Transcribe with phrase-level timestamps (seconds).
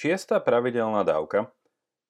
[0.00, 1.52] Šiesta pravidelná dávka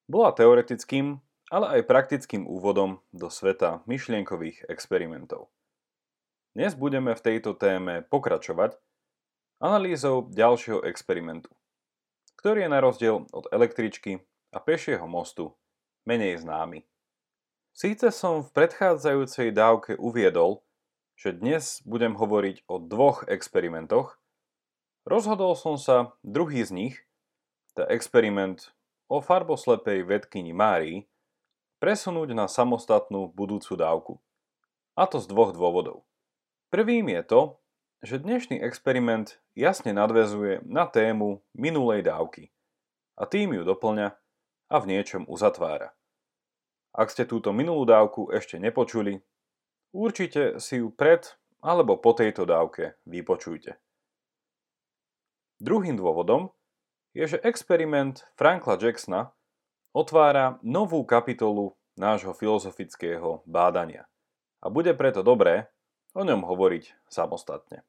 [0.06, 1.19] bola teoretickým,
[1.50, 5.50] ale aj praktickým úvodom do sveta myšlienkových experimentov.
[6.55, 8.79] Dnes budeme v tejto téme pokračovať
[9.59, 11.50] analýzou ďalšieho experimentu,
[12.39, 14.22] ktorý je na rozdiel od električky
[14.54, 15.59] a pešieho mostu
[16.07, 16.86] menej známy.
[17.75, 20.62] Síce som v predchádzajúcej dávke uviedol,
[21.18, 24.14] že dnes budem hovoriť o dvoch experimentoch,
[25.02, 27.10] rozhodol som sa druhý z nich
[27.81, 28.77] tá experiment
[29.09, 31.09] o farboslepej vedkyni Márii
[31.81, 34.14] presunúť na samostatnú budúcu dávku.
[34.92, 36.04] A to z dvoch dôvodov.
[36.68, 37.40] Prvým je to,
[38.04, 42.52] že dnešný experiment jasne nadvezuje na tému minulej dávky
[43.16, 44.12] a tým ju doplňa
[44.68, 45.96] a v niečom uzatvára.
[46.92, 49.24] Ak ste túto minulú dávku ešte nepočuli,
[49.96, 51.24] určite si ju pred
[51.65, 53.80] alebo po tejto dávke vypočujte.
[55.65, 56.52] Druhým dôvodom
[57.14, 59.34] je, že experiment Frankla Jacksona
[59.91, 64.07] otvára novú kapitolu nášho filozofického bádania
[64.62, 65.67] a bude preto dobré
[66.15, 67.83] o ňom hovoriť samostatne.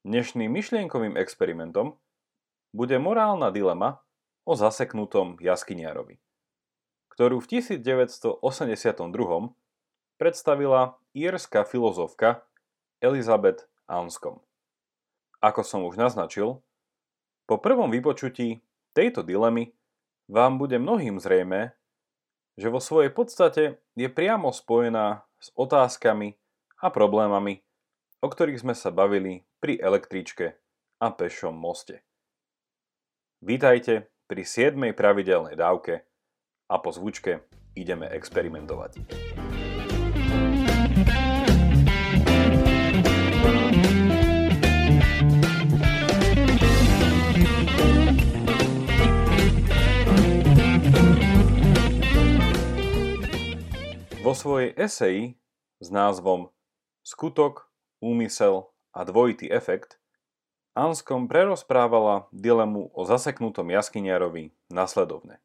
[0.00, 2.00] Dnešným myšlienkovým experimentom
[2.72, 4.00] bude morálna dilema
[4.48, 6.16] o zaseknutom jaskyniarovi,
[7.12, 8.40] ktorú v 1982
[10.16, 12.40] predstavila írska filozofka
[13.04, 14.44] Elizabeth Anscombe.
[15.44, 16.64] Ako som už naznačil,
[17.50, 18.62] po prvom vypočutí
[18.94, 19.74] tejto dilemy
[20.30, 21.74] vám bude mnohým zrejme,
[22.54, 26.38] že vo svojej podstate je priamo spojená s otázkami
[26.78, 27.66] a problémami,
[28.22, 30.62] o ktorých sme sa bavili pri električke
[31.02, 32.06] a pešom moste.
[33.42, 34.94] Vítajte pri 7.
[34.94, 36.06] pravidelnej dávke
[36.70, 39.02] a po zvučke ideme experimentovať.
[54.30, 55.34] Vo svojej eseji
[55.82, 56.54] s názvom
[57.02, 57.66] Skutok,
[57.98, 59.98] úmysel a dvojitý efekt
[60.70, 65.42] Anskom prerozprávala dilemu o zaseknutom jaskyniarovi nasledovne.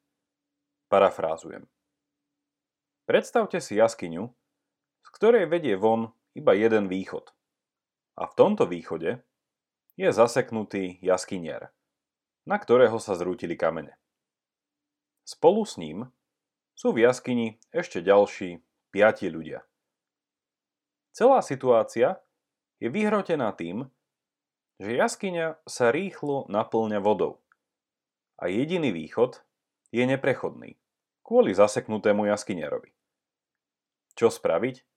[0.85, 1.65] Parafrázujem.
[3.09, 4.29] Predstavte si jaskyňu,
[5.01, 7.33] z ktorej vedie von iba jeden východ.
[8.21, 9.25] A v tomto východe
[9.97, 11.73] je zaseknutý jaskyniar,
[12.45, 13.97] na ktorého sa zrútili kamene.
[15.25, 16.05] Spolu s ním
[16.77, 18.61] sú v jaskyni ešte ďalší
[18.95, 19.59] piati ľudia.
[21.11, 22.15] Celá situácia
[22.79, 23.91] je vyhrotená tým,
[24.79, 27.43] že jaskyňa sa rýchlo naplňa vodou
[28.39, 29.43] a jediný východ
[29.91, 30.79] je neprechodný
[31.27, 32.95] kvôli zaseknutému jaskyňarovi.
[34.15, 34.87] Čo spraviť?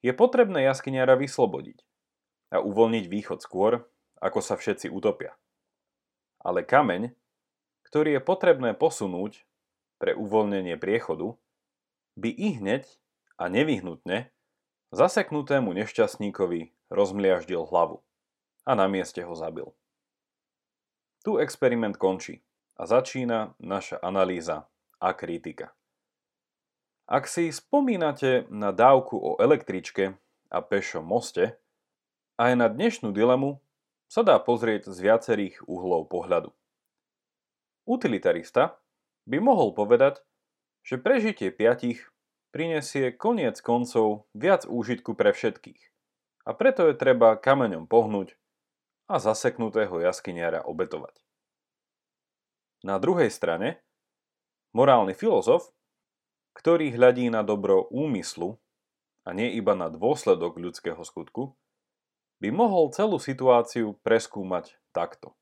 [0.00, 1.84] Je potrebné jaskyňara vyslobodiť
[2.56, 3.84] a uvoľniť východ skôr,
[4.22, 5.36] ako sa všetci utopia.
[6.40, 7.12] Ale kameň,
[7.84, 9.44] ktorý je potrebné posunúť
[9.98, 11.34] pre uvoľnenie priechodu,
[12.16, 12.88] by hneď
[13.36, 14.32] a nevyhnutne
[14.90, 18.00] zaseknutému nešťastníkovi rozmliaždil hlavu
[18.64, 19.68] a na mieste ho zabil.
[21.22, 22.40] Tu experiment končí
[22.80, 24.66] a začína naša analýza
[24.98, 25.76] a kritika.
[27.06, 30.18] Ak si spomínate na dávku o električke
[30.50, 31.54] a pešom moste,
[32.34, 33.62] aj na dnešnú dilemu
[34.10, 36.50] sa dá pozrieť z viacerých uhlov pohľadu.
[37.86, 38.78] Utilitarista
[39.30, 40.22] by mohol povedať,
[40.86, 42.14] že prežitie piatich
[42.54, 45.82] prinesie koniec koncov viac úžitku pre všetkých.
[46.46, 48.38] A preto je treba kameňom pohnúť
[49.10, 51.18] a zaseknutého jaskyniara obetovať.
[52.86, 53.82] Na druhej strane,
[54.70, 55.74] morálny filozof,
[56.54, 58.54] ktorý hľadí na dobro úmyslu
[59.26, 61.58] a nie iba na dôsledok ľudského skutku,
[62.38, 65.34] by mohol celú situáciu preskúmať takto.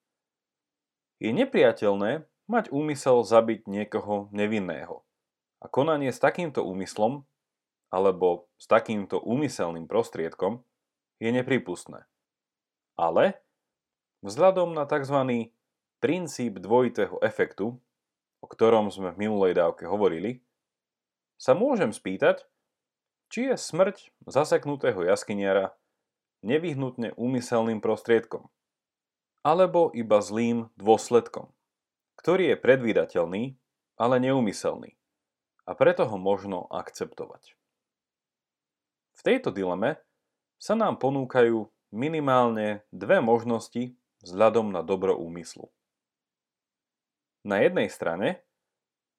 [1.21, 5.05] Je nepriateľné mať úmysel zabiť niekoho nevinného.
[5.65, 7.25] A konanie s takýmto úmyslom
[7.89, 10.61] alebo s takýmto úmyselným prostriedkom
[11.23, 12.05] je nepripustné.
[13.01, 13.41] Ale
[14.21, 15.49] vzhľadom na tzv.
[16.05, 17.81] princíp dvojitého efektu,
[18.45, 20.45] o ktorom sme v minulej dávke hovorili,
[21.41, 22.45] sa môžem spýtať,
[23.33, 25.73] či je smrť zaseknutého jaskyniara
[26.45, 28.53] nevyhnutne úmyselným prostriedkom,
[29.41, 31.49] alebo iba zlým dôsledkom,
[32.21, 33.43] ktorý je predvídateľný,
[33.97, 34.99] ale neumyselný
[35.65, 37.57] a preto ho možno akceptovať.
[39.15, 40.01] V tejto dileme
[40.61, 43.95] sa nám ponúkajú minimálne dve možnosti
[44.25, 45.71] vzhľadom na dobro úmyslu.
[47.45, 48.41] Na jednej strane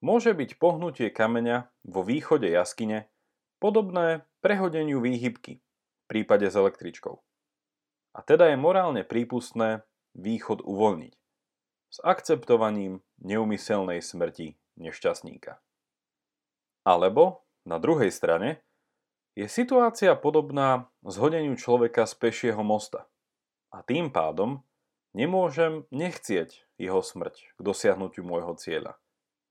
[0.01, 3.07] môže byť pohnutie kameňa vo východe jaskyne
[3.62, 7.21] podobné prehodeniu výhybky v prípade s električkou.
[8.15, 9.83] A teda je morálne prípustné
[10.15, 11.13] východ uvoľniť,
[11.92, 15.65] s akceptovaním neumyselnej smrti nešťastníka.
[16.86, 18.62] Alebo, na druhej strane,
[19.36, 23.10] je situácia podobná zhodeniu človeka z pešieho mosta.
[23.74, 24.64] A tým pádom
[25.12, 28.96] nemôžem nechcieť jeho smrť k dosiahnutiu môjho cieľa.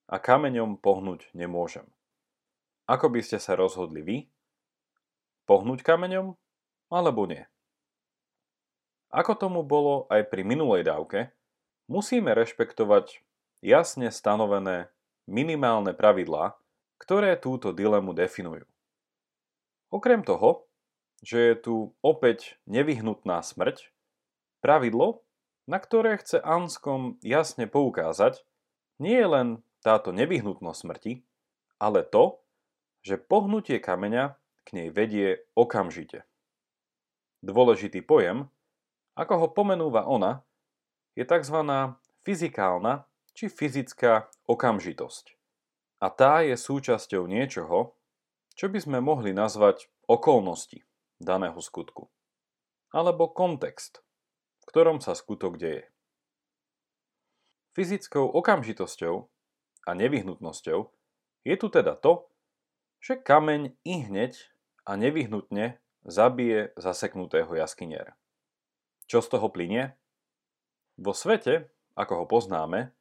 [0.09, 1.85] A kameňom pohnúť nemôžem.
[2.89, 4.17] Ako by ste sa rozhodli vy?
[5.45, 6.37] Pohnúť kameňom
[6.89, 7.45] alebo nie?
[9.13, 11.33] Ako tomu bolo aj pri minulej dávke,
[11.89, 13.21] musíme rešpektovať
[13.61, 14.93] jasne stanovené
[15.25, 16.57] minimálne pravidlá,
[17.05, 18.65] ktoré túto dilemu definujú.
[19.93, 20.65] Okrem toho,
[21.21, 23.93] že je tu opäť nevyhnutná smrť,
[24.65, 25.21] pravidlo,
[25.69, 28.41] na ktoré chce Anskom jasne poukázať,
[28.97, 29.49] nie je len
[29.85, 31.13] táto nevyhnutnosť smrti,
[31.77, 32.41] ale to,
[33.05, 36.25] že pohnutie kameňa k nej vedie okamžite.
[37.45, 38.49] Dôležitý pojem,
[39.13, 40.41] ako ho pomenúva ona,
[41.13, 41.61] je tzv.
[42.25, 43.05] fyzikálna
[43.37, 45.34] či fyzická okamžitosť.
[46.03, 47.95] A tá je súčasťou niečoho,
[48.55, 50.83] čo by sme mohli nazvať okolnosti
[51.19, 52.11] daného skutku.
[52.95, 54.03] Alebo kontext,
[54.63, 55.91] v ktorom sa skutok deje.
[57.75, 59.15] Fyzickou okamžitosťou
[59.85, 60.79] a nevyhnutnosťou
[61.45, 62.31] je tu teda to,
[63.03, 64.39] že kameň i hneď
[64.89, 65.77] a nevyhnutne
[66.09, 68.17] zabije zaseknutého jaskyniera.
[69.05, 69.93] Čo z toho plinie?
[70.97, 71.69] Vo svete,
[71.99, 72.97] ako ho poznáme,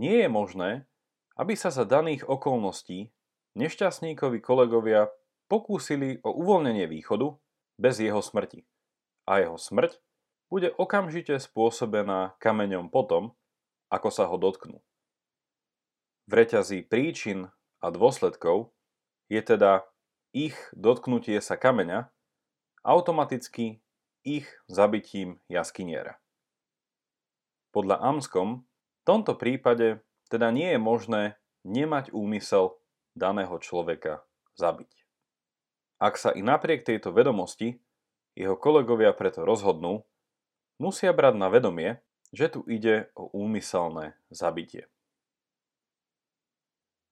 [0.00, 0.87] nie je možné,
[1.38, 3.14] aby sa za daných okolností
[3.54, 5.06] nešťastníkovi kolegovia
[5.46, 7.32] pokúsili o uvoľnenie východu
[7.78, 8.66] bez jeho smrti.
[9.24, 10.02] A jeho smrť
[10.50, 13.38] bude okamžite spôsobená kameňom potom,
[13.88, 14.82] ako sa ho dotknú.
[16.28, 17.48] V reťazí príčin
[17.80, 18.74] a dôsledkov
[19.32, 19.88] je teda
[20.36, 22.12] ich dotknutie sa kameňa
[22.84, 23.80] automaticky
[24.24, 26.20] ich zabitím jaskyniera.
[27.72, 31.22] Podľa Amskom v tomto prípade teda nie je možné
[31.64, 32.76] nemať úmysel
[33.18, 34.22] daného človeka
[34.54, 34.92] zabiť.
[35.98, 37.82] Ak sa i napriek tejto vedomosti
[38.38, 40.06] jeho kolegovia preto rozhodnú,
[40.78, 41.98] musia brať na vedomie,
[42.30, 44.86] že tu ide o úmyselné zabitie.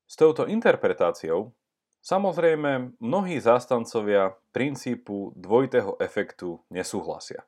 [0.06, 1.50] S touto interpretáciou
[1.98, 7.42] samozrejme mnohí zástancovia princípu dvojitého efektu nesúhlasia.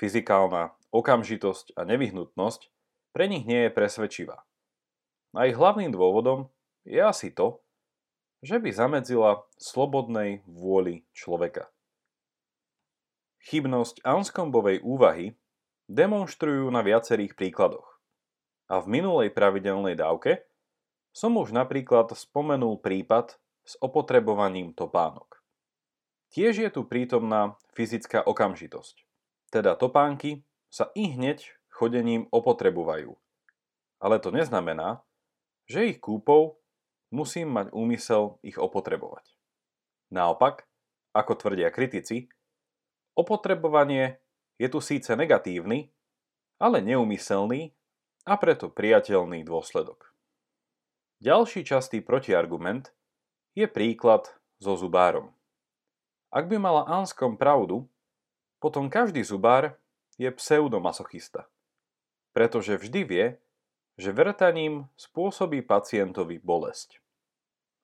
[0.00, 2.72] Fyzikálna okamžitosť a nevyhnutnosť
[3.12, 4.48] pre nich nie je presvedčivá.
[5.32, 6.52] A ich hlavným dôvodom
[6.84, 7.64] je asi to,
[8.42, 11.70] že by zamedzila slobodnej vôli človeka.
[13.42, 15.34] Chybnosť Anskombovej úvahy
[15.90, 17.86] demonstrujú na viacerých príkladoch.
[18.70, 20.46] A v minulej pravidelnej dávke
[21.12, 25.42] som už napríklad spomenul prípad s opotrebovaním topánok.
[26.32, 29.04] Tiež je tu prítomná fyzická okamžitosť.
[29.52, 33.12] Teda topánky sa i hneď chodením opotrebovajú.
[34.00, 35.04] Ale to neznamená,
[35.72, 36.60] že ich kúpou
[37.08, 39.24] musím mať úmysel ich opotrebovať.
[40.12, 40.68] Naopak,
[41.16, 42.28] ako tvrdia kritici,
[43.16, 44.20] opotrebovanie
[44.60, 45.88] je tu síce negatívny,
[46.60, 47.72] ale neumyselný
[48.28, 50.12] a preto priateľný dôsledok.
[51.24, 52.92] Ďalší častý protiargument
[53.56, 54.28] je príklad
[54.60, 55.32] so zubárom.
[56.28, 57.88] Ak by mala Anskom pravdu,
[58.60, 59.76] potom každý zubár
[60.20, 61.48] je pseudomasochista,
[62.36, 63.26] pretože vždy vie,
[64.00, 67.00] že vrtaním spôsobí pacientovi bolesť.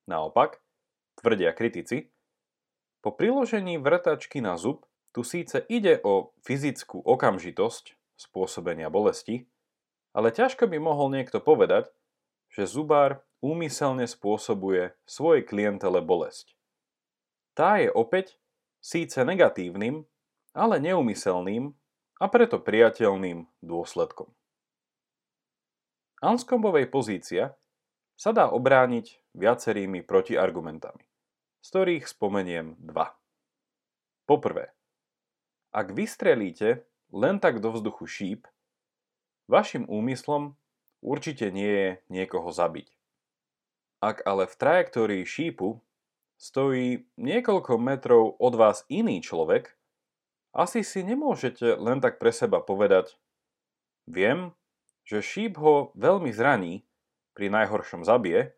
[0.09, 0.61] Naopak,
[1.21, 2.09] tvrdia kritici,
[3.05, 9.47] po priložení vrtačky na zub tu síce ide o fyzickú okamžitosť spôsobenia bolesti,
[10.17, 11.93] ale ťažko by mohol niekto povedať,
[12.51, 16.59] že zubár úmyselne spôsobuje svojej klientele bolesť.
[17.55, 18.39] Tá je opäť
[18.83, 20.07] síce negatívnym,
[20.55, 21.75] ale neumyselným
[22.19, 24.38] a preto priateľným dôsledkom.
[26.19, 27.55] Anskombovej pozícia
[28.19, 31.07] sa dá obrániť viacerými protiargumentami,
[31.63, 33.15] z ktorých spomeniem dva.
[34.27, 34.75] Poprvé,
[35.71, 36.83] ak vystrelíte
[37.15, 38.41] len tak do vzduchu šíp,
[39.47, 40.59] vašim úmyslom
[40.99, 42.91] určite nie je niekoho zabiť.
[44.03, 45.79] Ak ale v trajektórii šípu
[46.35, 49.79] stojí niekoľko metrov od vás iný človek,
[50.51, 53.15] asi si nemôžete len tak pre seba povedať
[54.09, 54.58] Viem,
[55.09, 56.85] že šíp ho veľmi zraní,
[57.33, 58.51] pri najhoršom zabije,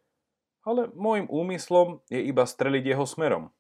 [0.64, 3.52] ale môjim úmyslom je iba streliť jeho smerom.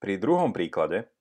[0.00, 1.12] Pri druhom príklade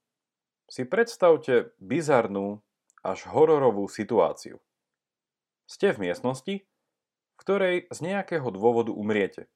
[0.71, 2.63] si predstavte bizarnú
[3.03, 4.63] až hororovú situáciu.
[5.67, 9.51] Ste v miestnosti, v ktorej z nejakého dôvodu umriete,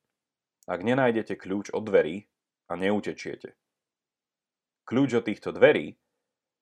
[0.68, 2.28] ak nenájdete kľúč od dverí
[2.68, 3.56] a neutečiete.
[4.86, 5.96] Kľúč od týchto dverí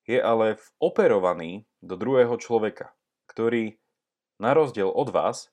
[0.05, 2.93] je ale operovaný do druhého človeka,
[3.25, 3.82] ktorý
[4.43, 5.47] na rozdiel od vás,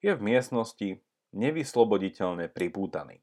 [0.00, 1.04] je v miestnosti
[1.36, 3.20] nevysloboditeľne pripútaný.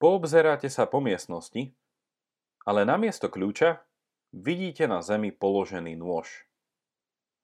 [0.00, 1.76] Poobzeráte sa po miestnosti,
[2.64, 3.84] ale namiesto kľúča
[4.32, 6.48] vidíte na zemi položený nôž.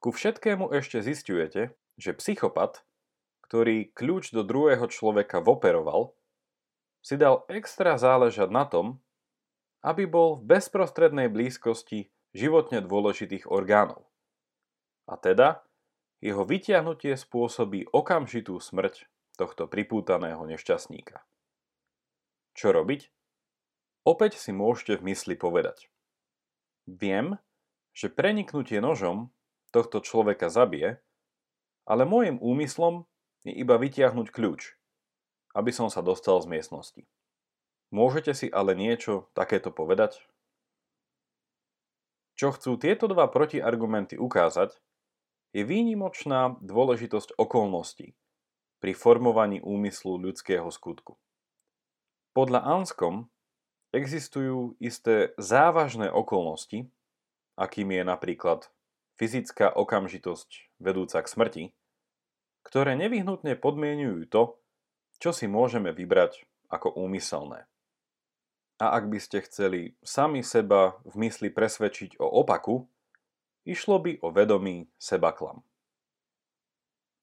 [0.00, 2.80] Ku všetkému ešte zistujete, že psychopat,
[3.44, 6.16] ktorý kľúč do druhého človeka voperoval,
[7.04, 9.04] si dal extra záležať na tom,
[9.84, 14.06] aby bol v bezprostrednej blízkosti životne dôležitých orgánov.
[15.08, 15.67] A teda
[16.18, 19.06] jeho vytiahnutie spôsobí okamžitú smrť
[19.38, 21.22] tohto pripútaného nešťastníka.
[22.58, 23.06] Čo robiť?
[24.02, 25.86] Opäť si môžete v mysli povedať.
[26.90, 27.38] Viem,
[27.94, 29.30] že preniknutie nožom
[29.70, 30.98] tohto človeka zabije,
[31.86, 33.06] ale môjim úmyslom
[33.46, 34.74] je iba vytiahnuť kľúč,
[35.54, 37.02] aby som sa dostal z miestnosti.
[37.94, 40.20] Môžete si ale niečo takéto povedať?
[42.38, 44.76] Čo chcú tieto dva protiargumenty ukázať,
[45.52, 48.12] je výnimočná dôležitosť okolností
[48.78, 51.18] pri formovaní úmyslu ľudského skutku.
[52.36, 53.26] Podľa Anskom
[53.90, 56.86] existujú isté závažné okolnosti,
[57.58, 58.70] akým je napríklad
[59.18, 61.64] fyzická okamžitosť vedúca k smrti,
[62.62, 64.42] ktoré nevyhnutne podmienujú to,
[65.18, 67.66] čo si môžeme vybrať ako úmyselné.
[68.78, 72.86] A ak by ste chceli sami seba v mysli presvedčiť o opaku,
[73.68, 75.60] išlo by o vedomý sebaklam.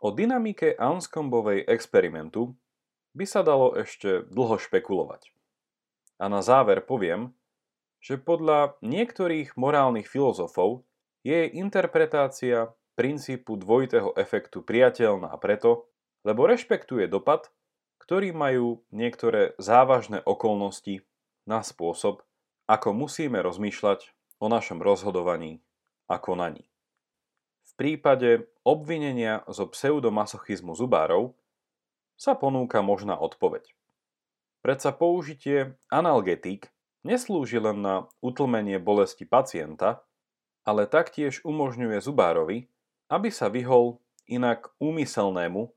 [0.06, 2.54] O dynamike Anskombovej experimentu
[3.18, 5.34] by sa dalo ešte dlho špekulovať.
[6.22, 7.34] A na záver poviem,
[7.98, 10.86] že podľa niektorých morálnych filozofov
[11.26, 15.90] je interpretácia princípu dvojitého efektu priateľná preto,
[16.22, 17.50] lebo rešpektuje dopad,
[17.98, 21.02] ktorý majú niektoré závažné okolnosti
[21.50, 22.22] na spôsob,
[22.70, 25.66] ako musíme rozmýšľať o našom rozhodovaní
[26.06, 26.66] a konaní.
[27.66, 31.36] V prípade obvinenia zo pseudomasochizmu zubárov
[32.16, 33.76] sa ponúka možná odpoveď.
[34.64, 36.72] Predsa použitie analgetík
[37.06, 40.02] neslúži len na utlmenie bolesti pacienta,
[40.66, 42.66] ale taktiež umožňuje zubárovi,
[43.14, 45.70] aby sa vyhol inak úmyselnému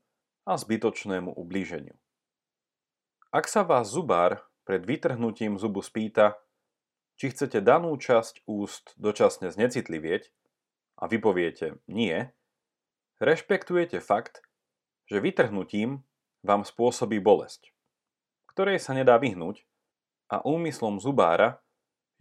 [0.49, 1.93] a zbytočnému ublíženiu.
[3.29, 6.41] Ak sa vás zubár pred vytrhnutím zubu spýta,
[7.19, 10.31] či chcete danú časť úst dočasne znecitlivieť
[11.03, 12.31] a vy poviete nie,
[13.19, 14.39] rešpektujete fakt,
[15.11, 16.07] že vytrhnutím
[16.47, 17.75] vám spôsobí bolesť,
[18.55, 19.67] ktorej sa nedá vyhnúť
[20.31, 21.59] a úmyslom zubára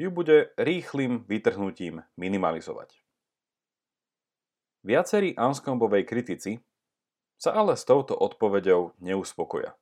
[0.02, 2.98] ju bude rýchlým vytrhnutím minimalizovať.
[4.82, 6.58] Viacerí Anskombovej kritici
[7.38, 9.78] sa ale s touto odpoveďou neuspokoja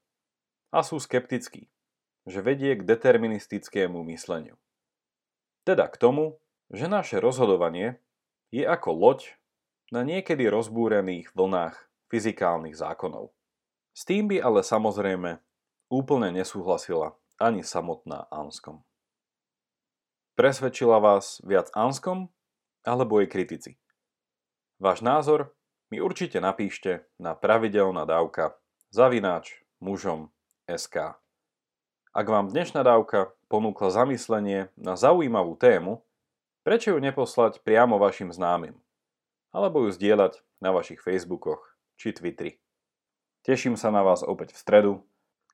[0.72, 1.72] a sú skeptickí,
[2.28, 4.60] že vedie k deterministickému mysleniu.
[5.66, 6.38] Teda k tomu,
[6.70, 7.98] že naše rozhodovanie
[8.54, 9.34] je ako loď
[9.90, 11.74] na niekedy rozbúrených vlnách
[12.06, 13.34] fyzikálnych zákonov.
[13.90, 15.42] S tým by ale samozrejme
[15.90, 18.86] úplne nesúhlasila ani samotná Anskom.
[20.38, 22.30] Presvedčila vás viac Anskom
[22.86, 23.72] alebo jej kritici?
[24.78, 25.56] Váš názor
[25.90, 28.54] mi určite napíšte na pravidelná dávka
[28.92, 30.30] zavináč mužom
[30.68, 31.16] SK.
[32.12, 36.02] Ak vám dnešná dávka ponúkla zamyslenie na zaujímavú tému,
[36.66, 38.74] prečo ju neposlať priamo vašim známym?
[39.54, 41.62] Alebo ju zdieľať na vašich Facebookoch
[41.96, 42.58] či Twitteri.
[43.46, 44.92] Teším sa na vás opäť v stredu,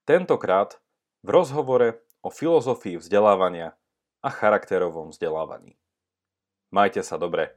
[0.08, 0.80] tentokrát
[1.20, 3.76] v rozhovore o filozofii vzdelávania
[4.24, 5.76] a charakterovom vzdelávaní.
[6.72, 7.52] Majte sa dobre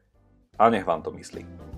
[0.60, 1.75] a nech vám to myslí.